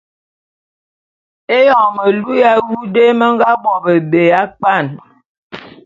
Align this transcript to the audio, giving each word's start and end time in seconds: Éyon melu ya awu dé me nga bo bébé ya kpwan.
Éyon 1.57 1.87
melu 1.95 2.29
ya 2.41 2.49
awu 2.57 2.75
dé 2.93 3.03
me 3.19 3.25
nga 3.35 3.49
bo 3.61 3.71
bébé 3.85 4.21
ya 4.31 4.41
kpwan. 4.51 4.85